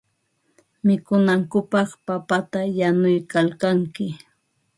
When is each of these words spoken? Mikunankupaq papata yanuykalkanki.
Mikunankupaq 0.85 1.89
papata 2.05 2.59
yanuykalkanki. 2.79 4.05